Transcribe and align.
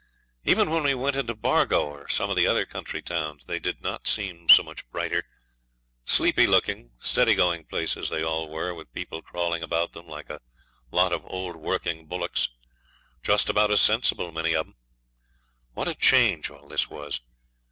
Even 0.43 0.71
when 0.71 0.81
we 0.81 0.95
went 0.95 1.15
into 1.15 1.35
Bargo, 1.35 1.83
or 1.85 2.09
some 2.09 2.31
of 2.31 2.35
the 2.35 2.47
other 2.47 2.65
country 2.65 3.03
towns, 3.03 3.45
they 3.45 3.59
did 3.59 3.83
not 3.83 4.07
seem 4.07 4.49
so 4.49 4.63
much 4.63 4.89
brighter. 4.89 5.23
Sleepy 6.05 6.47
looking, 6.47 6.89
steady 6.97 7.35
going 7.35 7.65
places 7.65 8.09
they 8.09 8.23
all 8.23 8.49
were, 8.49 8.73
with 8.73 8.91
people 8.93 9.21
crawling 9.21 9.61
about 9.61 9.91
them 9.93 10.07
like 10.07 10.31
a 10.31 10.41
lot 10.89 11.13
of 11.13 11.23
old 11.25 11.55
working 11.55 12.07
bullocks. 12.07 12.49
Just 13.21 13.47
about 13.47 13.69
as 13.69 13.79
sensible, 13.81 14.31
many 14.31 14.55
of 14.55 14.65
'em. 14.65 14.75
What 15.75 15.87
a 15.87 15.93
change 15.93 16.49
all 16.49 16.67
this 16.67 16.89
was! 16.89 17.21